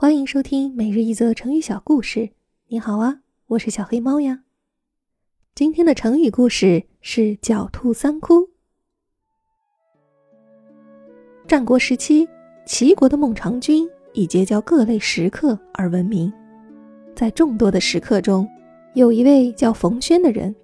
[0.00, 2.30] 欢迎收听每日一则成语小故事。
[2.68, 4.44] 你好啊，我是小黑猫呀。
[5.56, 8.48] 今天的成语故事是“狡兔三窟”。
[11.48, 12.28] 战国时期，
[12.64, 16.32] 齐国的孟尝君以结交各类食客而闻名。
[17.16, 18.48] 在众多的食客中，
[18.94, 20.54] 有一位叫冯轩的人，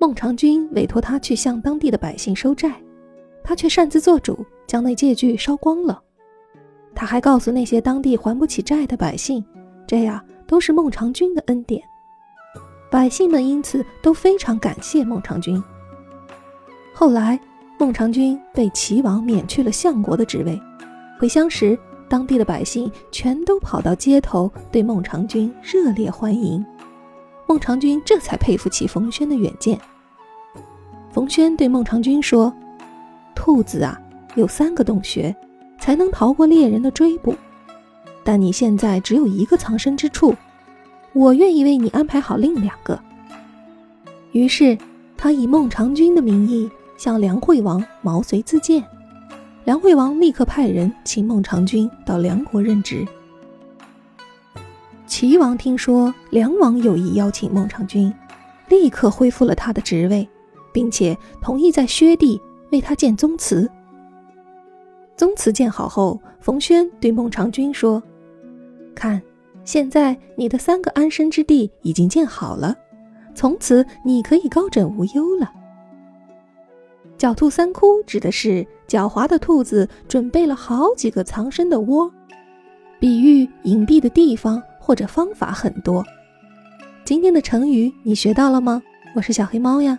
[0.00, 2.82] 孟尝君委托他去向当地的百姓收债，
[3.44, 6.02] 他却擅自做主，将那借据烧光了。
[6.98, 9.44] 他还告诉那些当地还不起债的百姓，
[9.86, 11.80] 这样都是孟尝君的恩典。
[12.90, 15.62] 百姓们因此都非常感谢孟尝君。
[16.92, 17.38] 后来，
[17.78, 20.60] 孟尝君被齐王免去了相国的职位。
[21.20, 26.66] 回乡时，当地的百姓全都跑到街头对孟尝君热烈欢迎。
[27.46, 29.78] 孟尝君这才佩服起冯轩的远见。
[31.12, 32.52] 冯轩对孟尝君说
[33.36, 33.96] ：“兔子啊，
[34.34, 35.32] 有三个洞穴。”
[35.78, 37.34] 才能逃过猎人的追捕，
[38.24, 40.34] 但你现在只有一个藏身之处，
[41.12, 43.00] 我愿意为你安排好另两个。
[44.32, 44.76] 于是，
[45.16, 48.84] 他以孟尝君的名义向梁惠王毛遂自荐。
[49.64, 53.06] 梁惠王立刻派人请孟尝君到梁国任职。
[55.06, 58.12] 齐王听说梁王有意邀请孟尝君，
[58.68, 60.28] 立刻恢复了他的职位，
[60.72, 63.70] 并且同意在薛地为他建宗祠。
[65.18, 68.00] 宗祠建好后，冯轩对孟尝君说
[68.94, 69.20] ：“看，
[69.64, 72.72] 现在你的三个安身之地已经建好了，
[73.34, 75.50] 从此你可以高枕无忧了。
[77.18, 82.08] ”“狡兔三窟”指的是狡猾的兔子准备了好几个藏身的窝，
[83.00, 86.04] 比喻隐蔽的地方或者方法很多。
[87.04, 88.80] 今天的成语你学到了吗？
[89.16, 89.98] 我是小黑猫呀，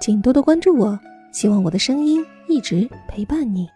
[0.00, 0.96] 请多多关注我，
[1.32, 3.68] 希望我的声音一直陪伴你。